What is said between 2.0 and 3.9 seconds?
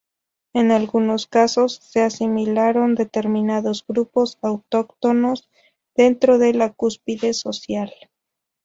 asimilaron determinados